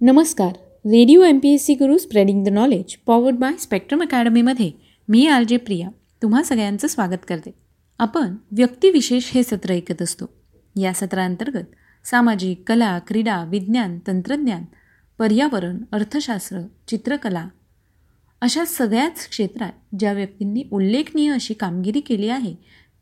[0.00, 0.48] नमस्कार.
[0.86, 4.70] Radio M P S C Guru spreading the knowledge powered by Spectrum अकॅडमीमध्ये
[5.08, 5.88] मी R J Priya
[6.22, 7.50] तुम्हा सगळ्यांचं स्वागत करते.
[7.98, 10.24] आपण व्यक्तिविशेष हे सत्र ऐकत असतो.
[10.80, 14.64] या सत्रांतर्गत सामाजिक कला क्रीडा विज्ञान तंत्रज्ञान
[15.18, 16.58] पर्यावरण अर्थशास्त्र
[16.88, 17.48] चित्रकला
[18.40, 22.54] अशा सगळ्याच क्षेत्रात ज्या व्यक्तींनी उल्लेखनीय अशी कामगिरी केली आहे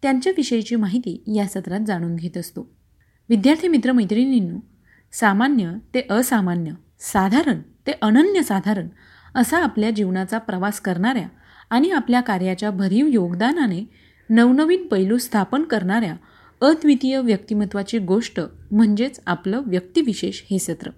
[0.02, 2.70] त्यांच्याविषयीची माहिती या सत्रात जाणून घेत असतो.
[3.28, 4.58] विद्यार्थी मित्रमैत्रिणींनो
[5.12, 8.88] सामान्य ते असामान्य साधारण ते अनन्यसाधारण
[9.34, 11.28] असा आपल्या जीवनाचा प्रवास करणाऱ्या
[11.70, 13.90] आणि आपल्या कार्याच्या भरीव योगदानाने
[14.30, 16.16] नवनवीन पैलू स्थापन करणाऱ्या
[16.60, 20.90] अद्वितीय व्यक्तिमत्वाची गोष्ट म्हणजेच आपलं व्यक्तिविशेष हे सत्र.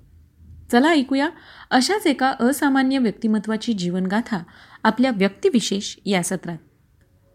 [0.73, 1.29] चला ऐकूया
[1.71, 4.39] अशाच एका असामान्य व्यक्तिमत्वाची जीवनगाथा
[4.85, 6.59] आपल्या व्यक्तिविशेष या सत्रात.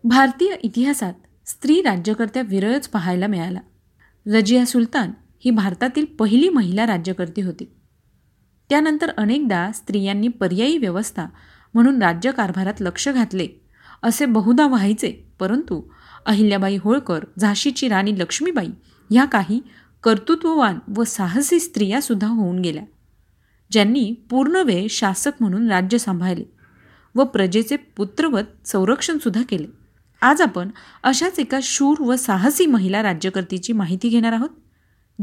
[0.03, 1.13] भारतीय इतिहासात
[1.45, 3.59] स्त्री राज्यकर्त्या विरळच पाहायला मिळाला.
[4.27, 5.11] रजिया सुलतान
[5.45, 7.71] ही भारतातील पहिली महिला राज्यकर्ती होती.
[8.71, 11.25] त्यानंतर अनेकदा स्त्रियांनी पर्यायी व्यवस्था
[11.73, 13.47] म्हणून राज्यकारभारात लक्ष घातले.
[14.03, 15.81] असे बहुधा व्हायचे परंतु
[16.25, 18.67] अहिल्याबाई होळकर झाशीची राणी लक्ष्मीबाई
[19.09, 19.59] ह्या काही
[20.03, 22.83] कर्तृत्ववान व साहसी स्त्रियासुद्धा होऊन गेल्या
[23.71, 26.43] ज्यांनी पूर्णवेळ शासक म्हणून राज्य सांभाळले
[27.15, 29.67] व प्रजेचे पुत्रवत संरक्षणसुद्धा केले.
[30.21, 30.69] आज आपण
[31.03, 34.49] अशाच एका शूर व साहसी महिला राज्यकर्तीची माहिती घेणार आहोत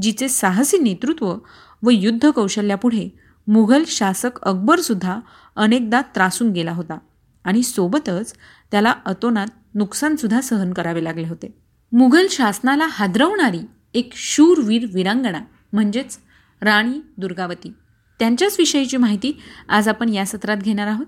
[0.02, 1.34] जिचे साहसी नेतृत्व
[1.82, 3.08] व युद्ध कौशल्यापुढे
[3.48, 5.20] मुघल शासक अकबरसुद्धा
[5.56, 6.98] अनेकदा त्रासून गेला होता
[7.44, 8.34] आणि सोबतच
[8.70, 11.58] त्याला अतोनात नुकसानसुद्धा सहन करावे लागले होते.
[11.92, 13.60] मुघल शासनाला हादरवणारी
[13.94, 15.40] एक शूरवीर वीरांगणा
[15.72, 16.18] म्हणजेच
[16.62, 17.72] राणी दुर्गावती.
[18.18, 21.06] त्यांच्याच विषयीची माहिती आज आपण या सत्रात घेणार आहोत.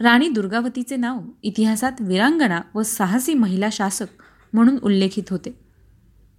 [0.00, 4.06] राणी दुर्गावतीचे नाव इतिहासात वीरांगणा व साहसी महिला शासक
[4.52, 5.70] म्हणून उल्लेखित होते.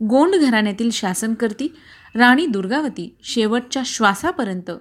[0.03, 1.75] गोंड घराण्यातील शासनकर्ती
[2.15, 4.71] राणी दुर्गावती शेवटच्या श्वासापर्यंत.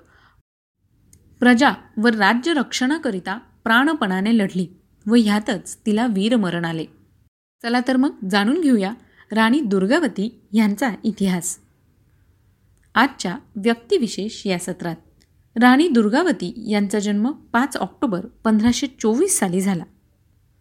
[1.40, 4.68] प्रजा व राज्य रक्षणाकरिता प्राणपणाने लढली
[5.06, 6.84] व ह्यातच तिला वीरमरण आले.
[7.62, 8.92] चला तर मग जाणून घेऊया
[9.32, 11.58] राणी दुर्गावती यांचा इतिहास.
[12.94, 14.96] आजच्या व्यक्तिविशेष या सत्रात.
[15.56, 19.84] राणी दुर्गावती यांचा जन्म पाच ऑक्टोबर पंधराशे चोवीस साली झाला.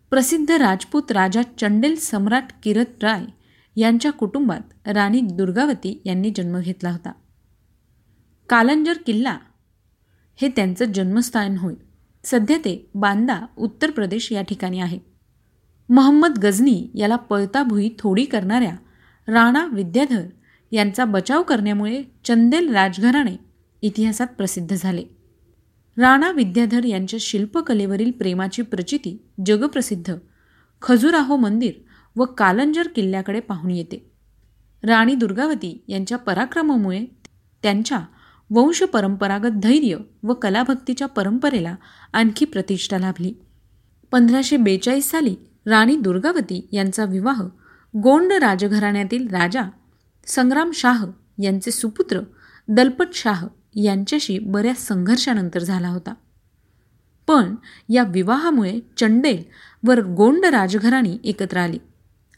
[0.09, 3.25] प्रसिद्ध राजपूत राजा चंडेल सम्राट किरत राय
[3.75, 7.11] यांच्या कुटुंबात राणी दुर्गावती यांनी जन्म घेतला होता.
[8.49, 9.37] कालंजर किल्ला
[10.35, 11.73] हे त्यांचं जन्मस्थान होय.
[12.23, 14.99] सध्या ते बांदा उत्तर प्रदेश या ठिकाणी आहे.
[15.89, 18.75] महम्मद गझनी याला पळताभुई थोडी करणाऱ्या
[19.27, 20.25] राणा विद्याधर
[20.71, 23.37] यांचा बचाव करण्यामुळे चंदेल राजघराणे
[23.81, 25.03] इतिहासात प्रसिद्ध झाले.
[25.97, 30.13] राणा विद्याधर यांच्या शिल्पकलेवरील प्रेमाची प्रचिती जगप्रसिद्ध.
[30.81, 31.73] खजुराहो मंदिर
[32.19, 34.11] व कालंजर किल्ल्याकडे पाहून येते.
[34.83, 37.05] राणी दुर्गावती यांच्या पराक्रमामुळे
[37.63, 37.99] त्यांच्या
[38.49, 41.75] वंश परंपरागत धैर्य व कलाभक्तीच्या परंपरेला
[42.13, 43.33] आणखी प्रतिष्ठा लाभली.
[44.11, 45.35] पंधराशे बेचाळीस साली
[45.65, 47.41] राणी दुर्गावती यांचा विवाह
[48.03, 49.61] गोंड राजघराण्यातील राजा
[50.25, 51.05] संग्राम शाह
[51.41, 52.19] यांचे सुपुत्र
[52.67, 56.13] दलपत शाह यांच्याशी बऱ्याच संघर्षानंतर झाला होता.
[57.27, 57.55] पण
[57.89, 59.43] या विवाहामुळे चंडेल
[59.83, 61.77] व गोंड राजघराणी एकत्र आली.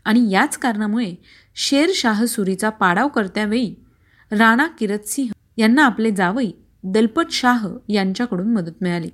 [0.05, 1.15] आणि याच कारणामुळे
[1.55, 3.75] शेरशाह सुरीचा पाडाव करत्यावेळी
[4.31, 6.51] राणा किरतसिंह यांना आपले जावई
[6.83, 9.09] दलपत शाह यांच्याकडून मदत मिळाली.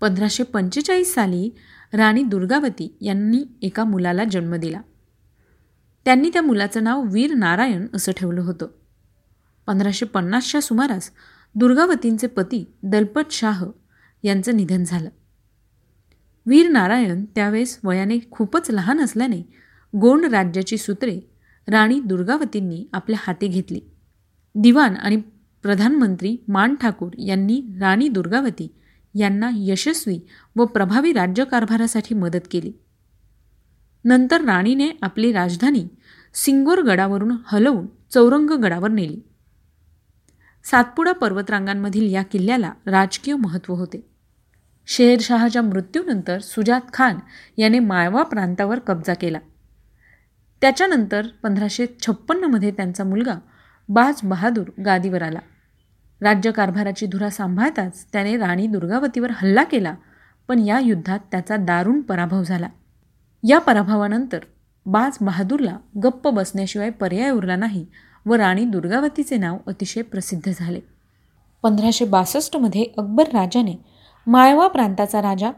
[0.00, 1.50] पंधराशे पंचेचाळीस साली
[1.92, 4.80] राणी दुर्गावती यांनी एका मुलाला जन्म दिला.
[6.04, 8.66] त्यांनी त्या मुलाचं नाव वीर नारायण असं ठेवलं होतं.
[9.66, 11.10] पंधराशे पन्नासच्या सुमारास
[11.54, 13.64] दुर्गावतींचे पती दलपत शाह
[14.22, 15.08] यांचं निधन झालं.
[16.46, 19.61] वीर नारायण त्यावेळेस वयाने खूपच लहान असल्याने
[19.96, 21.20] गोंड राज्याची सूत्रे
[21.68, 23.80] राणी दुर्गावतींनी आपल्या हाती घेतली.
[24.54, 25.16] दिवाण आणि
[25.62, 28.74] प्रधानमंत्री मान ठाकूर यांनी राणी दुर्गावती
[29.14, 30.20] यांना यशस्वी
[30.56, 32.72] व प्रभावी राज्यकारभारासाठी मदत केली.
[34.04, 35.88] नंतर राणीने आपली राजधानी
[36.34, 39.20] सिंगोर गडावरून हलवून चौरंग गडावर नेली.
[40.64, 44.08] सातपुडा पर्वतरांगांमधील या किल्ल्याला राजकीय महत्त्व होते.
[44.86, 47.16] शेरशहाच्या मृत्यूनंतर सुजात खान
[47.58, 49.38] याने माळवा प्रांतावर कब्जा केला.
[50.62, 53.34] त्याच्यानंतर पंधराशे छप्पन्नमध्ये त्यांचा मुलगा
[53.88, 55.38] बाज बहादूर गादीवर आला.
[56.20, 59.94] राज्यकारभाराची धुरा सांभाळताच त्याने राणी दुर्गावतीवर हल्ला केला
[60.48, 62.68] पण या युद्धात त्याचा दारुण पराभव झाला.
[63.42, 64.38] या पराभवानंतर
[64.86, 67.86] बाज बहादूरला गप्प बसण्याशिवाय पर्याय उरला नाही
[68.26, 70.80] व राणी दुर्गावतीचे नाव अतिशय प्रसिद्ध झाले.
[71.62, 73.76] पंधराशे बासष्टमध्ये अकबर राजाने
[74.26, 75.50] माळवा प्रांताचा राजा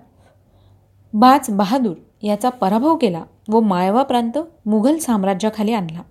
[1.13, 6.03] बाज बहादूर याचा पराभव केला व माळवा प्रांत मुघल साम्राज्याखाली आणला.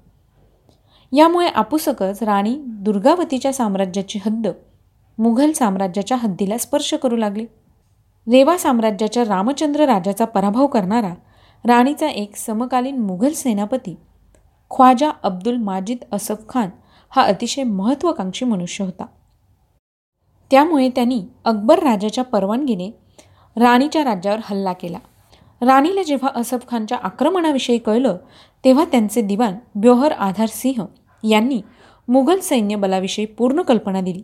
[1.12, 4.47] यामुळे आपुसकच राणी दुर्गावतीच्या साम्राज्याची हद्द
[5.18, 7.44] मुघल साम्राज्याच्या हद्दीला स्पर्श करू लागले.
[8.31, 11.13] रेवा साम्राज्याच्या रामचंद्र राजाचा पराभव करणारा
[11.65, 13.95] राणीचा एक समकालीन मुघल सेनापती
[14.71, 16.69] ख्वाजा अब्दुल माजिद असफ खान
[17.09, 19.06] हा अतिशय महत्त्वाकांक्षी मनुष्य होता.
[20.51, 22.91] त्यामुळे त्यांनी अकबर राजाच्या परवानगीने
[23.57, 24.97] राणीच्या राज्यावर हल्ला केला.
[25.65, 28.18] राणीला जेव्हा असफ खानच्या आक्रमणाविषयी कळलं
[28.63, 30.86] तेव्हा त्यांचे दिवाण ब्योहर आधार सिंह
[31.27, 31.62] यांनी
[32.07, 34.21] मुघल सैन्यबलाविषयी पूर्ण कल्पना दिली.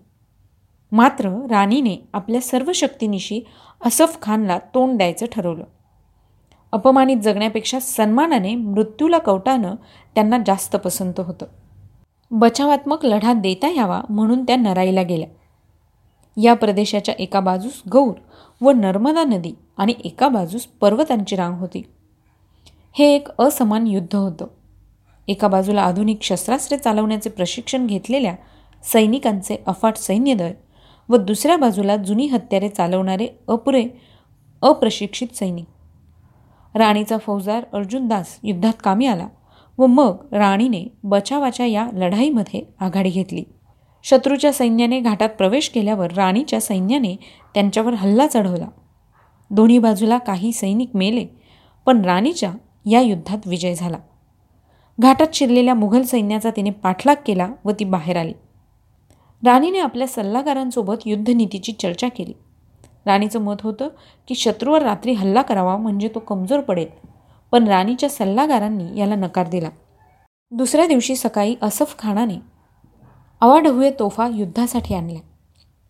[0.91, 3.41] मात्र राणीने आपल्या सर्व शक्तीनिशी
[3.85, 5.63] असफ खानला तोंड द्यायचं ठरवलं.
[6.71, 9.75] अपमानित जगण्यापेक्षा सन्मानाने मृत्यूला कवटानं
[10.15, 11.45] त्यांना जास्त पसंत होतं.
[12.31, 15.27] बचावात्मक लढा देता यावा म्हणून त्या नराईला गेल्या.
[16.41, 18.13] या प्रदेशाच्या एका बाजूस गौर
[18.61, 21.81] व नर्मदा नदी आणि एका बाजूस पर्वतांची रांग होती.
[22.93, 24.47] हे एक असमान युद्ध होतं.
[25.27, 28.35] एका बाजूला आधुनिक शस्त्रास्त्रे चालवण्याचे प्रशिक्षण घेतलेल्या
[28.83, 30.51] सैनिकांचे अफाट सैन्यदळ
[31.09, 33.85] व दुसऱ्या बाजूला जुनी हत्यारे चालवणारे अपुरे
[34.61, 35.65] अप्रशिक्षित सैनिक.
[36.75, 39.27] राणीचा फौजदार अर्जुनदास युद्धात कामी आला
[39.77, 43.43] व मग राणीने बचावाच्या या लढाईमध्ये आघाडी घेतली.
[44.03, 47.15] शत्रूच्या सैन्याने घाटात प्रवेश केल्यावर राणीच्या सैन्याने
[47.53, 48.67] त्यांच्यावर हल्ला चढवला.
[49.51, 51.25] दोन्ही बाजूला काही सैनिक मेले
[51.85, 52.51] पण राणीच्या
[52.85, 53.97] या युद्धात विजय झाला.
[54.99, 58.33] घाटात शिरलेल्या मुघल सैन्याचा तिने पाठलाग केला व ती बाहेर आली.
[59.45, 62.33] राणीने आपल्या सल्लागारांसोबत युद्धनीतीची चर्चा केली.
[63.05, 63.87] राणीचं मत होतं
[64.27, 66.87] की शत्रूवर रात्री हल्ला करावा म्हणजे तो कमजोर पडेल
[67.51, 69.69] पण राणीच्या सल्लागारांनी याला नकार दिला.
[70.51, 72.35] दुसऱ्या दिवशी सकाळी असफ खानाने
[73.41, 75.28] अवाढव्य तोफा युद्धासाठी आणल्या.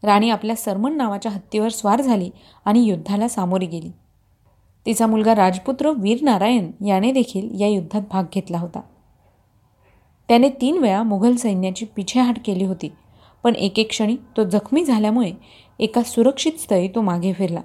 [0.04, 2.30] राणी आपल्या सरमन नावाच्या हत्तीवर स्वार झाली
[2.66, 3.92] आणि युद्धाला सामोरी गेली.
[4.86, 8.82] तिचा मुलगा राजपुत्र वीर नारायण याने देखील या युद्धात भाग घेतला होता.
[10.30, 12.92] त्याने तीन वेळा मुघल सैन्याची पिछेहाट केली होती
[13.44, 15.32] पण एके क्षणी तो जखमी झाल्यामुळे
[15.80, 17.62] एका सुरक्षित स्थळी तो मागे फिरला.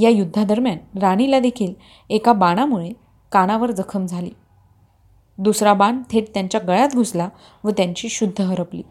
[0.00, 1.74] या युद्धादरम्यान राणीला देखील
[2.10, 2.90] एका बाणामुळे
[3.32, 4.30] कानावर जखम झाली.
[5.38, 7.28] दुसरा बाण थेट त्यांच्या गळ्यात घुसला
[7.64, 8.82] व त्यांची शुद्ध हरपली.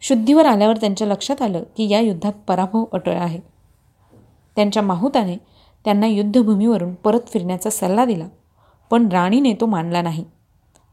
[0.00, 3.40] शुद्धीवर आल्यावर त्यांच्या लक्षात आलं की या युद्धात पराभव अटळ आहे.
[4.56, 5.36] त्यांच्या माहुताने
[5.84, 8.28] त्यांना युद्धभूमीवरून परत फिरण्याचा सल्ला दिला
[8.90, 10.24] पण राणीने तो मानला नाही.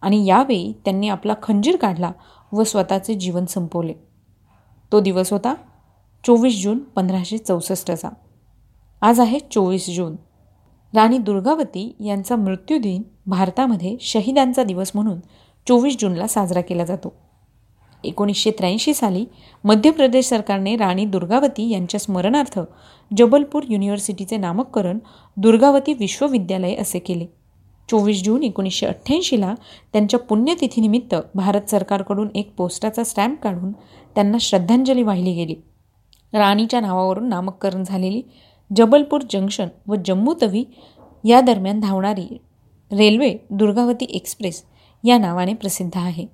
[0.01, 2.11] आणि यावेळी त्यांनी आपला खंजीर काढला
[2.51, 3.93] व स्वतःचे जीवन संपवले.
[4.91, 5.53] तो दिवस होता
[6.23, 8.09] चोवीस जून पंधराशे चौसष्टचा.
[9.01, 10.15] आज आहे चोवीस जून.
[10.93, 15.19] राणी दुर्गावती यांचा मृत्यूदिन भारतामध्ये शहीदांचा दिवस म्हणून
[15.67, 17.24] चोवीस जूनला साजरा केला जातो.
[18.05, 19.25] एकोणीसशे त्र्याऐंशी साली
[19.63, 22.59] मध्य प्रदेश सरकारने राणी दुर्गावती यांच्या स्मरणार्थ
[23.17, 24.99] जबलपूर युनिव्हर्सिटीचे नामकरण
[25.37, 27.25] दुर्गावती विश्वविद्यालय असे केले.
[27.89, 29.53] चोवीस जून एकोणीसशे अठ्ठ्याऐंशीला
[29.93, 33.71] त्यांच्या पुण्यतिथीनिमित्त भारत सरकारकडून एक पोस्टाचा स्टॅम्प काढून
[34.15, 35.55] त्यांना श्रद्धांजली वाहिली गेली.
[36.33, 38.21] राणीच्या नावावरून नामकरण झालेली
[38.75, 40.63] जबलपूर जंक्शन व जम्मू तवी
[41.23, 42.37] या दरम्यान धावणारी
[42.91, 44.63] रेल्वे दुर्गावती एक्सप्रेस
[45.03, 46.25] या नावाने प्रसिद्ध आहे.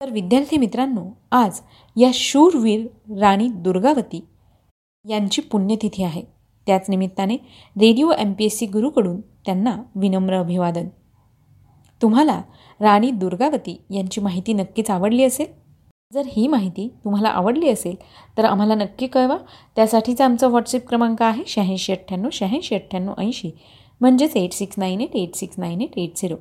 [0.00, 1.60] तर विद्यार्थी मित्रांनो आज
[1.96, 2.86] या शूरवीर
[3.20, 4.20] राणी दुर्गावती
[5.04, 6.22] यांची पुण्यतिथी आहे.
[6.66, 7.36] त्याच निमित्ताने
[7.76, 10.88] radio M P S C गुरुकडून त्यांना विनम्र अभिवादन.
[12.00, 12.40] तुम्हाला
[12.80, 15.46] राणी दुर्गावती यांची माहिती नक्कीच आवडली असेल?
[16.12, 17.94] जर ही माहिती तुम्हाला आवडली असेल
[18.38, 19.36] तर आम्हाला नक्की कळवा.
[19.76, 23.50] त्यासाठीचा आमचा व्हॉट्सअप क्रमांक आहे शहाऐंशी अठ्ठ्याण्णव शहाऐंशी अठ्ठ्याण्णव ऐंशी.
[24.00, 26.36] म्हणजेच eight six nine eight eight six nine eight eight zero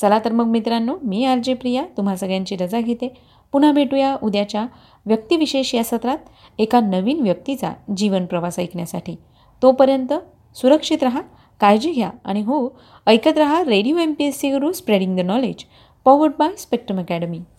[0.00, 3.12] चला तर मग मित्रांनो मी आर जे प्रिया तुम्हा सगळ्यांची रजा घेते.
[3.52, 4.66] पुन्हा भेटूया उद्याच्या
[5.06, 6.18] व्यक्तिविशेष या सत्रात
[6.58, 9.16] एका नवीन व्यक्तीचा जीवन प्रवास ऐकण्यासाठी.
[9.62, 10.12] तोपर्यंत
[10.56, 11.20] सुरक्षित राहा
[11.60, 12.68] काळजी घ्या आणि हो
[13.06, 15.64] ऐकत रहा radio M P S C guru spreading the knowledge
[16.04, 17.40] powered by spectrum academy